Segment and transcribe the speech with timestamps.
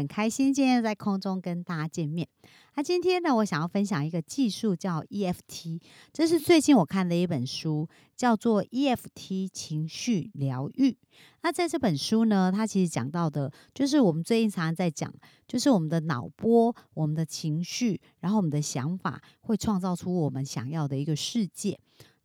[0.00, 2.26] 很开心今天在空中跟大家见面。
[2.74, 5.78] 那今天呢，我想要分享一个技术叫 EFT，
[6.10, 7.86] 这是最近我看的一本书，
[8.16, 10.96] 叫做 EFT 情绪疗愈。
[11.42, 15.12] 那在这本书呢，它其实讲到的，就是我们最近常常在讲，
[15.46, 21.78] 就是我们的脑波、我们的情绪，然后我们的想法，会创造出我们想要的一个世界。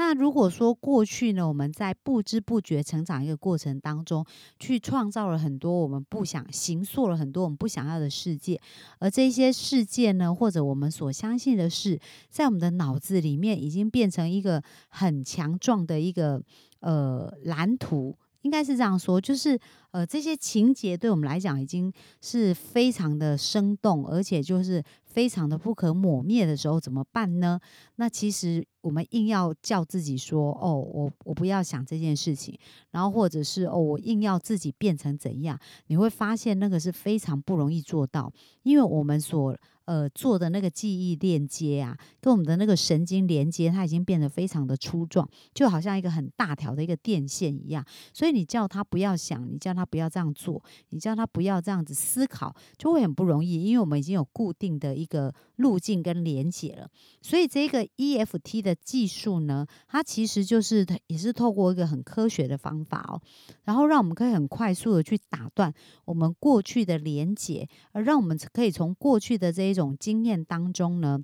[0.00, 4.24] 那如果说过去呢，我们在不知不觉成长一个过程当中，
[4.58, 8.58] 去创造了很多我们不想形塑了很多我们不想要的世界，
[8.98, 12.00] 而这些世界呢，或者我们所相信的事，
[12.30, 16.42] 在我们的脑子里面已经变成一个很强壮的一个
[16.80, 18.16] 呃蓝图。
[18.42, 19.58] 应该是这样说，就是
[19.90, 27.60] 呃，这些情节对我们来讲已经是非常的生动，而且就是非常的不可磨灭的时候，怎么办呢？
[27.96, 32.58] 那其实我们硬要叫自己说，哦，我我不要想这件事情，
[32.90, 38.32] 然后或者是哦，我硬要自己变成怎样，你会发现那个是非常不容易做到，
[38.62, 39.56] 因为我们所。
[39.90, 47.84] 呃，做的那个记忆链接啊，跟我们的那个神经连接，它已经变得非常的粗壮，就好像一个很大条的一个电线一样。
[48.14, 56.88] 所以你叫他不要想，你叫他不要这样做，你叫他不要这样子思考，就会很不容易，因为我们已经有固定的一个路径跟连接了。
[57.20, 63.20] 所以这个 EFT 的技术呢，它其实就是也是透过一个很科学的方法哦，
[63.64, 69.79] 然后让我们可以很快速的去打断我们过去的连接，而让我们可以从过去的这一种。
[69.80, 71.18] 种经验当中呢，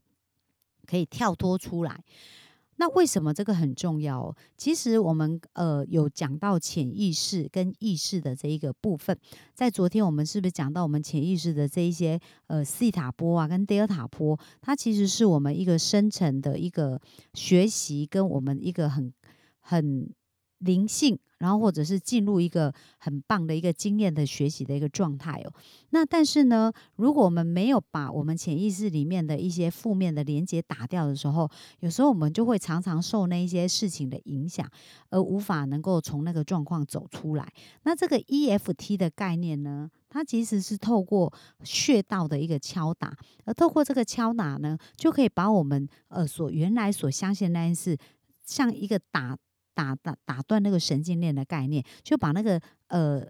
[0.86, 2.02] 可以跳脱出来。
[2.78, 4.34] 那为什么这个很重要？
[4.56, 9.18] 其实我们呃有讲到潜意识跟意识的这一个部分，
[9.54, 17.00] 在昨天我们是不是讲到我们潜意识的这一些呃西塔波啊跟德尔塔波，它其实是我们一个深层的一个
[17.34, 19.12] 学习，跟我们一个很
[19.60, 20.10] 很。
[20.58, 25.52] 灵性，然后或者是进入一个很棒的一个经验的学习的一个状态哦。
[25.90, 31.50] 那但是呢，如果我们没有把我们潜意识里面的一些负面的连接打掉的时候，
[31.80, 34.66] 有时候我们就会常常受那一些事情的影响，
[35.10, 37.46] 而无法能够从那个状况走出来。
[37.82, 47.96] 那这个 EFT 的概念呢，它其实是透过穴道的一个敲打，而透过这个敲打呢，就可以把我们呃所原来所相信那件事，
[48.44, 49.36] 像一个打。
[49.76, 53.24] 打打打断那个神经链的概念，就把那个呃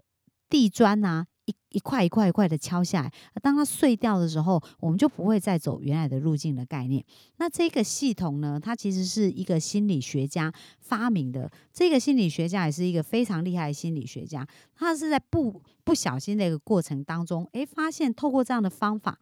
[0.49, 7.03] 地砖啊一一块一块一块的敲下来，当它碎掉的时候，我们就不会再走原来的路径的概念。
[7.35, 11.51] 那这个系统呢，它其实是一个心理学家发明的。
[11.73, 19.19] 这个心理学家也是一个非常厉害的心理学家，他是在不不小心的一个过程当中，诶，发现透过这样的方法。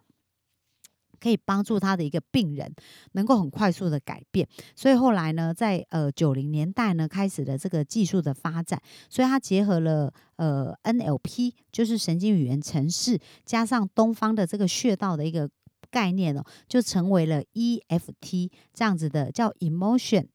[1.20, 2.74] 可以帮助他的一个病人
[3.14, 15.50] 能够很快速的改变，所以后来呢，在呃九零年代呢，开始了这个技术的发展，所以它结合了呃 NLP，就是神经语言程式，加上东方的这个穴道的一个
[15.90, 20.28] 概念哦，就成为了 EFT 这样子的叫 Emotion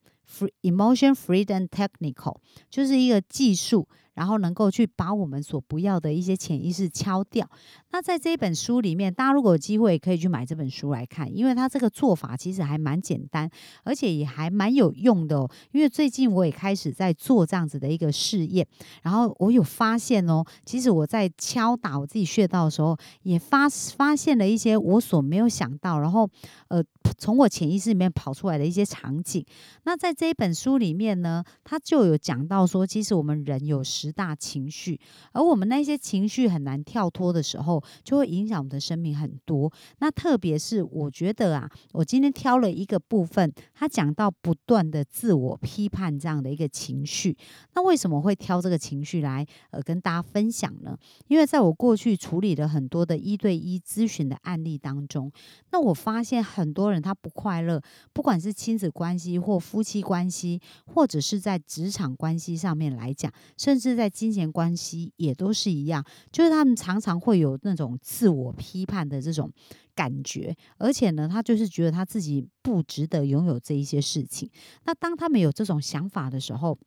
[0.63, 2.37] emotion, Freedom Technical，
[2.69, 3.89] 就是一个技术。
[4.15, 7.49] 然后能够去把我们所不要的一些潜意识敲掉。
[7.91, 13.49] 那在这一本书里面，大家如果有机会可以去买这本书来看，因为它这个做法其实还蛮简单，
[13.83, 15.49] 而且也还蛮有用的。
[15.71, 18.67] 因为最近我也开始在做这样子的一个试验，
[19.03, 26.29] 然后我有发现哦，其实我在敲打我自己穴道的时候，也发发现了一些我所没有想到，然后
[26.69, 26.85] 呃，
[27.19, 29.45] 从我潜意识里面跑出来的一些场景。
[29.85, 35.01] 那在这一本书里面呢，它就有讲到说，其实我们人有十大情绪，
[35.33, 39.73] 而我们那些情绪很难跳脱的时候，就会影响我们的生命很多。
[39.99, 47.37] 那特别是我觉得啊，我今天挑了一个部分，他讲到不断的自我批判这样的一个情绪。
[47.75, 50.97] 那为什么会挑这个情绪来呃跟大家分享呢？
[51.29, 55.31] 因为在我过去处理了很多的一对一咨询的案例当中，
[55.71, 57.81] 那我发现很多人他不快乐，
[58.13, 63.91] 不管是亲子关系或夫妻关系，或者是在职场关系上面来讲，甚至。
[64.01, 66.03] 在金钱关系也都是一样，
[66.33, 69.51] 就是他们常常会有那种自我批判的这种
[69.95, 74.49] 感觉，而且呢，他就是觉得他自己不值得拥有这一些事情。
[74.85, 76.79] 那当他们有这种想法的时候，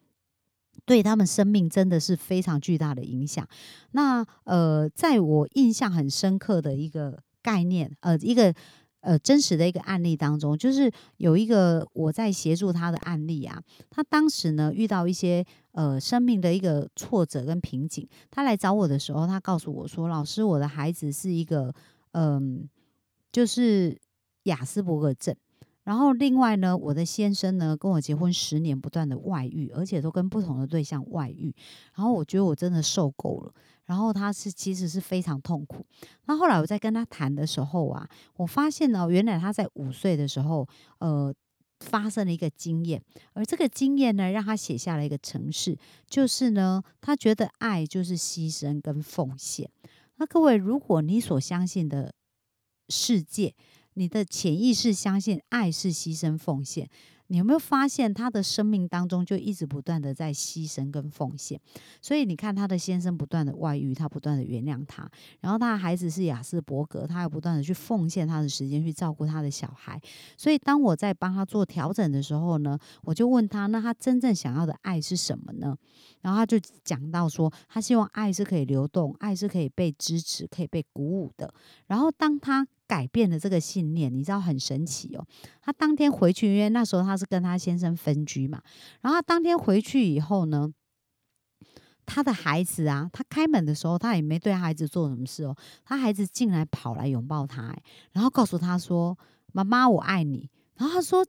[0.85, 3.47] 对他们生命真的是非常巨大的影响。
[3.91, 8.51] 那呃，在我印象很深刻的一个概念，呃，一个
[9.03, 13.61] 呃真实的一个案例当中，就是有一个我在协助他的案例啊，
[13.91, 21.73] 他当时呢遇到一些呃生命的一个挫折跟瓶颈，他来找我的时候，他告诉我说：“老师，我的孩子是一个
[22.13, 22.67] 嗯，
[23.31, 23.97] 就是
[24.43, 25.35] 雅斯伯格症。”
[25.83, 31.53] 然后另外呢，我的先生呢跟我结婚十年，不断的外遇，而且都跟不同的对象外遇。
[31.93, 33.53] 然后我觉得我真的受够了。
[33.85, 35.85] 然后他是其实是非常痛苦。
[36.25, 38.07] 那后来我在跟他谈的时候啊，
[38.37, 40.65] 我发现呢，原来他在五岁的时候，
[40.99, 41.35] 呃，
[41.81, 43.03] 发生了一个经验，
[43.33, 45.77] 而这个经验呢，让他写下了一个程式，
[46.07, 49.69] 就是呢，他觉得爱就是牺牲跟奉献。
[50.15, 52.13] 那各位，如果你所相信的
[52.87, 53.53] 世界，
[53.95, 56.89] 你的潜意识相信爱是牺牲奉献。
[57.27, 61.59] 你有没有发现他的生命当中就一直不断的在牺牲跟奉献？
[61.99, 65.09] 所以你看他的先生不断的外遇，他不断的原谅他，
[65.39, 69.99] 然后他的孩子是雅斯伯格，他又不断的去奉献他的时间去照顾他的小孩。
[70.37, 75.75] 所以当我在帮他做调整的时候呢，我就问他：那他真正想要的爱是什么呢？
[76.21, 81.51] 然后他就讲到说，他希望爱是可以流动，爱是可以被支持、可以被鼓舞的。
[81.87, 85.25] 然后当他改变了这个信念，你知道很神奇哦。
[85.63, 88.61] 他当天回去，因为那时候他是跟他先生分居嘛。
[89.01, 90.71] 然后他当天回去以后呢，
[92.05, 95.55] 他的孩子啊，他开门的时候，他也没对孩子做什么事哦。
[95.83, 97.75] 他孩子进来跑来拥抱他，
[98.11, 99.17] 然后告诉他说
[99.53, 101.25] ：“妈妈，我爱你。”然后他说。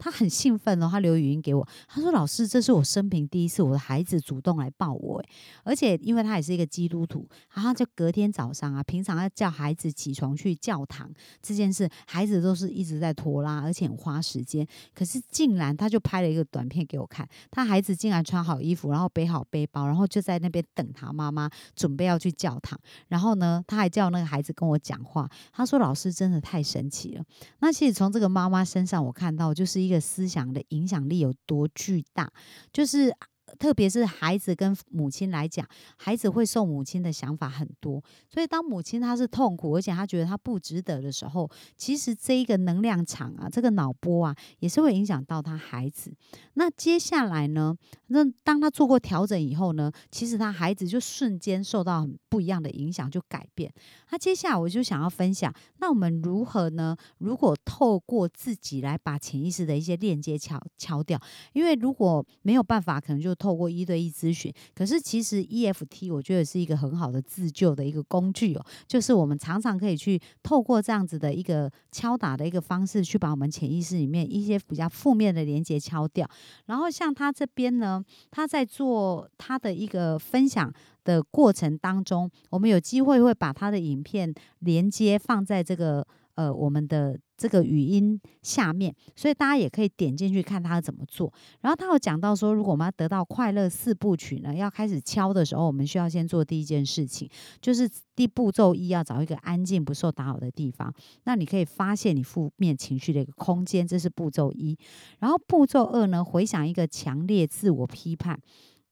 [0.00, 5.28] 他很兴奋哦，他留语音给我，他说：“老师，这是我生平第一次，我的孩子主动来抱我。”诶
[5.64, 11.10] 而且因为他也是一个基督徒，然后就隔天早上啊，平常要叫孩子起床去教堂
[11.42, 14.64] 这件事，孩子都是一直在拖拉，而且很花时间。
[14.94, 22.78] 可是竟然他就拍了一个短片给我看，他孩子竟然穿好衣服，然后背好背包，然后就在那边等他妈妈，准备要去教堂。
[23.08, 25.28] 然后呢，他还叫那个孩子跟我讲话。
[25.52, 27.24] 他说：“老师真的太神奇了。”
[27.58, 32.32] 那其实从这个妈妈身上，我看到就是一个思想的影响力有多巨大，
[32.72, 33.14] 就是。
[33.58, 35.66] 特别是孩子跟母亲来讲，
[35.96, 46.12] 孩子会受母亲的想法很多，所以当母亲她是痛苦，而且她觉得她不值得的时候，其实这一个能量场啊，这个脑波啊，也是会影响到他孩子。
[46.54, 47.76] 那接下来呢，
[48.08, 53.72] 那当他做过调整以后呢，其实他孩子就瞬间受到很不一样的影响，就改变。
[54.10, 56.96] 那接下来我就想要分享，那我们如何呢？
[57.18, 61.20] 如果透过自己来把潜意识的一些链接敲敲掉，
[61.52, 76.28] 因为如果没有办法，可能就透过一对一咨询，可是其实 EFT 我觉得是一个很好的自救的一个工具哦，就是我们常常可以去透过这样子的一个敲打的一个方式，去把我们潜意识里面一些比较负面的连接敲掉。
[76.66, 80.72] 然后像他这边呢，他在做他的一个分享
[81.04, 86.06] 的过程当中，我们有机会会把他的影片连接放在这个。
[86.38, 91.32] 呃，我们的这个语音下面，所以大家也可以点进去看他怎么做。
[91.62, 97.28] 然后他有讲到说，如果我们要得到快乐四部曲呢，要开始敲的时候，我们需要先做第一件事情，
[97.60, 100.94] 就是第步骤一要找一个安静不受打扰的地方。
[101.24, 104.78] 那你可以发现你负面情绪的一个空间，这是步骤一。
[105.18, 108.38] 然后步骤二呢，回想一个强烈自我批判，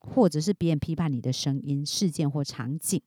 [0.01, 3.01] 或者是别人批判你的声音、事件或场景。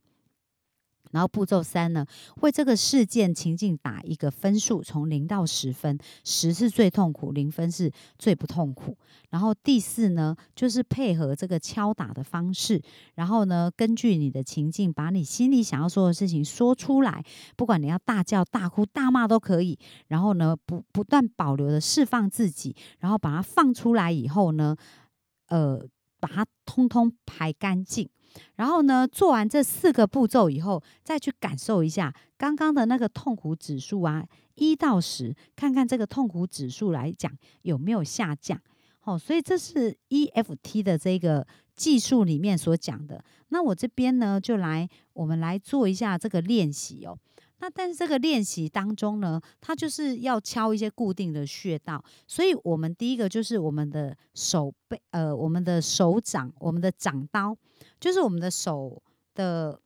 [1.11, 2.05] 然后步骤三呢，
[2.41, 8.97] 为这个事件情境打一个分数，从零到十分，十是最痛苦，零分是最不痛苦。
[9.29, 12.81] 然后第四呢，就是配合这个敲打的方式，
[13.15, 17.23] 然后呢，根据你的情境，把你心里想要说的事情说出来，
[17.55, 19.77] 不管你要大叫、大哭、大骂都可以。
[20.07, 24.75] 然后呢，不不断保留的释放自己，然后把它放出来以后呢，
[25.47, 25.85] 呃，
[26.19, 28.09] 把它通通排干净。
[28.55, 37.31] 然后呢，做完这四个步骤以后，再去感受一下刚刚的那个痛苦指数啊，一到十，看看这个痛苦指数来讲
[37.63, 38.59] 有没有下降。
[38.99, 43.23] 好，所以这是 EFT 的这个技术里面所讲的。
[43.47, 47.17] 那我这边呢，就来我们来做一下这个练习哦。
[47.61, 57.55] 那但是这个练习当中呢，它就是要敲一些固定的穴道，所以我们第一个就是我们的手背，呃，我们的手掌，我们的掌刀，
[57.99, 59.01] 就是我们的手
[59.35, 59.79] 的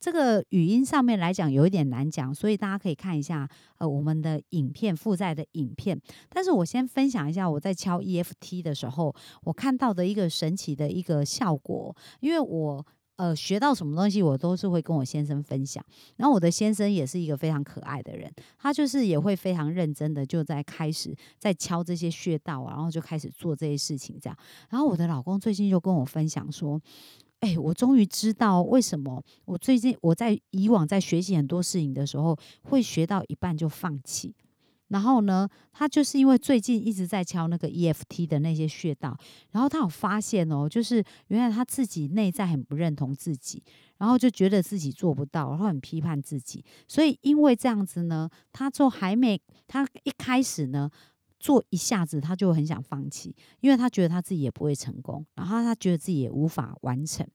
[0.00, 6.00] 这个语音上面来讲有一点难讲，所以大家可以看一下呃我们的影片附在的影片。
[6.30, 12.86] 但是我先分享一下我在敲 EFT 的时候，我看到的一个神奇的一个效果，因为我。
[13.16, 15.84] 呃，学到什么东西，我都是会跟我先生分享。
[16.16, 24.36] 然后我的先生也是一个非常可爱的人，他就是也会非常认真的就在开始在敲这些穴道啊，然后就开始做这些事情这样。
[24.68, 26.80] 然后我的老公最近就跟我分享说
[27.40, 34.34] ：“哎，我终于知道为什么我最近我在以往在学习很多事情的时候会学到一半就放弃。”
[34.88, 39.16] 然后呢，他就是因为最近一直在敲那个 EFT 的那些穴道，
[39.50, 43.62] 然后他有发现哦，就是原来他自己内在很不认同自己，
[43.98, 50.90] 然后就觉得自己做不到，然后很批判自己，所以因为这样子呢，他就还没他一开始呢。
[51.44, 57.26] 做一下子，他就很想放弃，因为他觉得他自己也不会成功，然后他觉得自己也无法完成，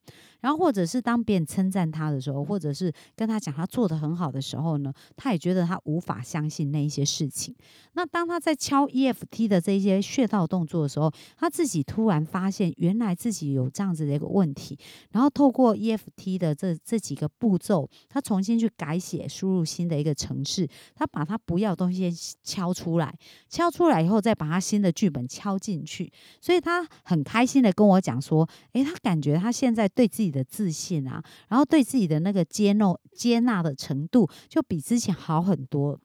[0.41, 7.55] 然后或者是当别人称赞他的时候，或者是跟他讲他做的很好的时候呢，他也觉得他无法相信那一些事情。
[7.93, 14.75] 那当他在敲 EFT 的这些穴道动作的时候，他自己突然发现，原来自己有这样子的一个问题，
[15.11, 22.11] 然后透过 EFT 的这这几个步骤，他重新去改写，输入新的一个程式，他把他不要的东西
[22.43, 23.15] 敲出来，
[23.47, 23.98] 敲出来。
[24.01, 35.99] 以后再把他新的剧本敲进去，所以他很开心的跟我讲说：“诶，他感觉他现在对自己的自信啊，然后对自己的那个接纳接纳的程度，就比之前好很多。”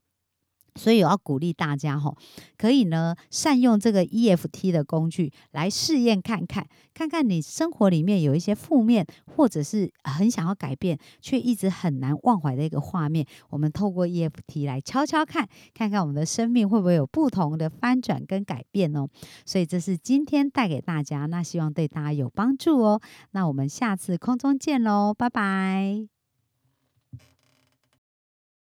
[0.76, 2.14] 所以我要鼓励大家哈，
[2.56, 19.08] 可以呢善用这个 EFT 的工具来试验看看，看看你生活里面有一些负面或者是很想要改变却一直很难忘怀的一个画面，我们透过 EFT 来敲敲看，看看我们的生命会不会有不同的翻转跟改变哦。
[19.46, 23.00] 所以这是今天带给大家，那希望对大家有帮助哦。
[23.30, 26.13] 那我们下次空中见喽，拜拜。